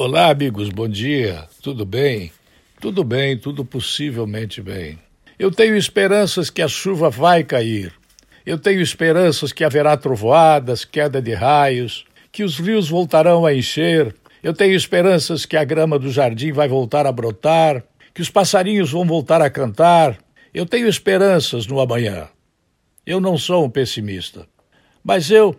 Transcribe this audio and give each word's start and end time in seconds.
Olá, 0.00 0.30
amigos, 0.30 0.68
bom 0.68 0.86
dia. 0.86 1.48
Tudo 1.60 1.84
bem? 1.84 2.30
Tudo 2.80 3.02
bem, 3.02 3.36
tudo 3.36 3.64
possivelmente 3.64 4.62
bem. 4.62 4.96
Eu 5.36 5.50
tenho 5.50 5.76
esperanças 5.76 6.50
que 6.50 6.62
a 6.62 6.68
chuva 6.68 7.10
vai 7.10 7.42
cair. 7.42 7.92
Eu 8.46 8.60
tenho 8.60 8.80
esperanças 8.80 9.52
que 9.52 9.64
haverá 9.64 9.96
trovoadas, 9.96 10.84
queda 10.84 11.20
de 11.20 11.34
raios, 11.34 12.04
que 12.30 12.44
os 12.44 12.60
rios 12.60 12.88
voltarão 12.88 13.44
a 13.44 13.52
encher. 13.52 14.14
Eu 14.40 14.54
tenho 14.54 14.76
esperanças 14.76 15.44
que 15.44 15.56
a 15.56 15.64
grama 15.64 15.98
do 15.98 16.12
jardim 16.12 16.52
vai 16.52 16.68
voltar 16.68 17.04
a 17.04 17.10
brotar, 17.10 17.82
que 18.14 18.22
os 18.22 18.30
passarinhos 18.30 18.92
vão 18.92 19.04
voltar 19.04 19.42
a 19.42 19.50
cantar. 19.50 20.16
Eu 20.54 20.64
tenho 20.64 20.86
esperanças 20.86 21.66
no 21.66 21.80
amanhã. 21.80 22.28
Eu 23.04 23.20
não 23.20 23.36
sou 23.36 23.64
um 23.64 23.68
pessimista, 23.68 24.46
mas 25.02 25.28
eu, 25.28 25.56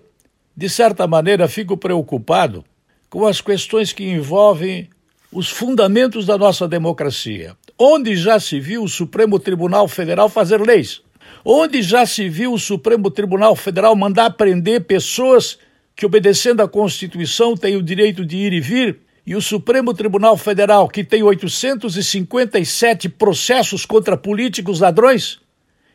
de 0.55 0.69
certa 0.69 1.05
maneira, 1.05 1.45
fico 1.49 1.75
preocupado 1.75 2.63
com 3.09 3.25
as 3.25 3.41
questões 3.41 3.91
que 3.91 4.03
envolvem 4.03 4.89
os 5.31 5.49
fundamentos 5.49 6.25
da 6.25 6.37
nossa 6.37 6.67
democracia. 6.67 7.55
Onde 7.77 8.15
já 8.15 8.39
se 8.39 8.59
viu 8.59 8.83
o 8.83 8.89
Supremo 8.89 9.39
Tribunal 9.39 9.87
Federal 9.87 10.29
fazer 10.29 10.61
leis? 10.61 11.01
Onde 11.43 11.81
já 11.81 12.05
se 12.05 12.27
viu 12.27 12.53
o 12.53 12.59
Supremo 12.59 13.09
Tribunal 13.09 13.55
Federal 13.55 13.95
mandar 13.95 14.31
prender 14.31 14.85
pessoas 14.85 15.57
que, 15.95 16.05
obedecendo 16.05 16.61
à 16.61 16.67
Constituição, 16.67 17.55
têm 17.55 17.75
o 17.75 17.83
direito 17.83 18.25
de 18.25 18.37
ir 18.37 18.53
e 18.53 18.59
vir? 18.59 18.99
E 19.25 19.35
o 19.35 19.41
Supremo 19.41 19.93
Tribunal 19.93 20.35
Federal, 20.35 20.87
que 20.87 21.03
tem 21.03 21.21
857 21.21 23.07
processos 23.09 23.85
contra 23.85 24.17
políticos 24.17 24.79
ladrões, 24.79 25.39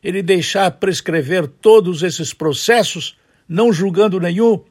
ele 0.02 0.22
deixar 0.22 0.70
prescrever 0.72 1.46
todos 1.46 2.02
esses 2.02 2.33
processos, 2.33 3.16
não 3.48 3.72
julgando 3.72 4.20
nenhum, 4.20 4.62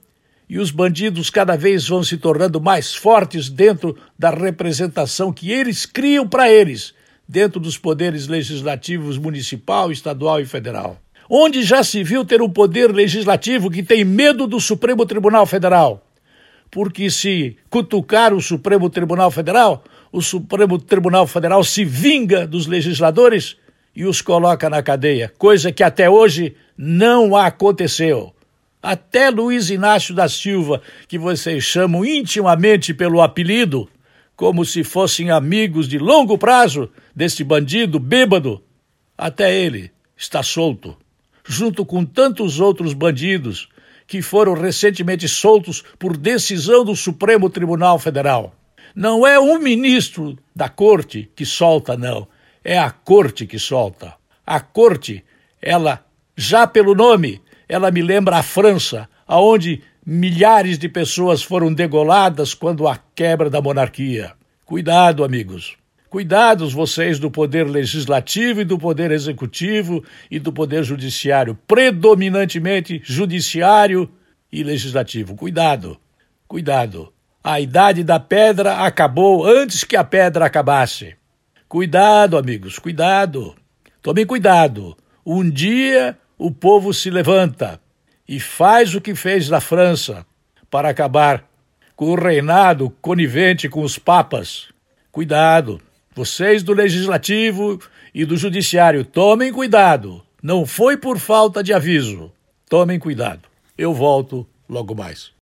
e 0.53 0.59
os 0.59 0.69
bandidos 0.69 1.31
cada 1.31 1.57
vez 1.57 1.87
vão 1.87 2.03
se 2.03 2.15
tornando 2.15 2.61
mais 2.61 2.93
fortes 2.93 3.49
dentro 3.49 3.97
da 4.19 4.29
representação 4.29 5.33
que 5.33 5.51
eles 5.51 5.83
criam 5.83 6.27
para 6.27 6.47
eles, 6.47 6.93
dentro 7.27 7.59
dos 7.59 7.75
poderes 7.75 8.27
legislativos 8.27 9.17
municipal, 9.17 9.91
estadual 9.91 10.39
e 10.39 10.45
federal. 10.45 10.99
Onde 11.27 11.63
já 11.63 11.83
se 11.83 12.03
viu 12.03 12.23
ter 12.23 12.39
um 12.39 12.49
poder 12.51 12.93
legislativo 12.93 13.71
que 13.71 13.81
tem 13.81 14.05
medo 14.05 14.45
do 14.45 14.59
Supremo 14.59 15.07
Tribunal 15.07 15.47
Federal? 15.47 16.05
Porque 16.69 17.09
se 17.09 17.57
cutucar 17.67 18.31
o 18.31 18.39
Supremo 18.39 18.91
Tribunal 18.91 19.31
Federal, 19.31 19.83
o 20.11 20.21
Supremo 20.21 20.77
Tribunal 20.77 21.25
Federal 21.25 21.63
se 21.63 21.83
vinga 21.83 22.45
dos 22.45 22.67
legisladores 22.67 23.57
e 23.95 24.05
os 24.05 24.21
coloca 24.21 24.69
na 24.69 24.83
cadeia, 24.83 25.33
coisa 25.35 25.71
que 25.71 25.81
até 25.81 26.07
hoje 26.07 26.55
não 26.77 27.35
aconteceu. 27.35 28.35
Até 28.83 29.29
Luiz 29.29 29.69
Inácio 29.69 30.13
da 30.13 30.27
Silva, 30.27 30.81
que 31.07 31.17
vocês 31.17 31.63
chamam 31.63 32.03
intimamente 32.03 32.93
pelo 32.93 33.21
apelido, 33.21 33.89
como 34.35 34.65
se 34.65 34.83
fossem 34.83 35.31
amigos 35.31 35.87
de 35.87 35.97
longo 35.97 36.37
prazo 36.37 36.89
desse 37.15 37.45
bandido 37.45 37.97
bêbado, 37.97 38.61
até 39.17 39.57
ele 39.57 39.89
está 40.17 40.43
solto, 40.43 40.97
junto 41.47 41.85
com 41.85 42.03
tantos 42.03 42.59
outros 42.59 42.93
bandidos 42.93 43.69
que 44.05 44.21
foram 44.21 44.53
recentemente 44.53 45.29
soltos 45.29 45.81
por 45.97 46.17
decisão 46.17 46.83
do 46.83 46.93
Supremo 46.93 47.49
Tribunal 47.49 47.97
Federal. 47.97 48.53
Não 48.93 49.25
é 49.25 49.39
um 49.39 49.59
ministro 49.59 50.37
da 50.53 50.67
corte 50.67 51.31
que 51.33 51.45
solta, 51.45 51.95
não. 51.95 52.27
É 52.61 52.77
a 52.77 52.91
corte 52.91 53.47
que 53.47 53.57
solta. 53.57 54.13
A 54.45 54.59
corte, 54.59 55.23
ela, 55.61 56.05
já 56.35 56.67
pelo 56.67 56.93
nome, 56.93 57.41
ela 57.67 57.91
me 57.91 58.01
lembra 58.01 58.37
a 58.37 58.43
França, 58.43 59.07
aonde 59.27 59.81
milhares 60.05 60.77
de 60.77 60.89
pessoas 60.89 61.41
foram 61.41 61.73
degoladas 61.73 62.53
quando 62.53 62.87
a 62.87 62.99
quebra 63.15 63.49
da 63.49 63.61
monarquia. 63.61 64.33
Cuidado, 64.65 65.23
amigos. 65.23 65.75
Cuidados 66.09 66.73
vocês 66.73 67.17
do 67.17 67.31
poder 67.31 67.67
legislativo 67.67 68.61
e 68.61 68.63
do 68.63 68.77
poder 68.77 69.11
executivo 69.11 70.03
e 70.29 70.39
do 70.39 70.53
poder 70.53 70.83
judiciário, 70.83 71.57
predominantemente 71.67 73.01
judiciário 73.03 74.09
e 74.51 74.63
legislativo. 74.63 75.35
Cuidado. 75.35 75.97
Cuidado. 76.47 77.11
A 77.43 77.59
idade 77.59 78.03
da 78.03 78.19
pedra 78.19 78.85
acabou 78.85 79.45
antes 79.45 79.83
que 79.83 79.95
a 79.95 80.03
pedra 80.03 80.45
acabasse. 80.45 81.15
Cuidado, 81.67 82.37
amigos, 82.37 82.77
cuidado. 82.77 83.55
Tomem 84.01 84.25
cuidado. 84.25 84.95
Um 85.25 85.49
dia 85.49 86.15
o 86.37 86.51
povo 86.51 86.93
se 86.93 87.09
levanta 87.09 87.79
e 88.27 88.39
faz 88.39 88.95
o 88.95 89.01
que 89.01 89.15
fez 89.15 89.49
na 89.49 89.61
França 89.61 90.25
para 90.69 90.89
acabar 90.89 91.47
com 91.95 92.11
o 92.11 92.15
reinado 92.15 92.89
conivente 93.01 93.69
com 93.69 93.81
os 93.81 93.97
papas. 93.97 94.69
Cuidado, 95.11 95.79
vocês 96.15 96.63
do 96.63 96.73
legislativo 96.73 97.79
e 98.13 98.25
do 98.25 98.37
judiciário, 98.37 99.05
tomem 99.05 99.51
cuidado. 99.51 100.23
Não 100.41 100.65
foi 100.65 100.97
por 100.97 101.17
falta 101.17 101.63
de 101.63 101.73
aviso. 101.73 102.31
Tomem 102.67 102.99
cuidado. 102.99 103.47
Eu 103.77 103.93
volto 103.93 104.47
logo 104.67 104.93
mais. 104.93 105.31